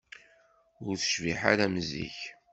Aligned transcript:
Ur 0.85 0.93
tecbiḥ 0.97 1.41
ara 1.51 1.63
am 1.67 1.75
zik. 1.89 2.17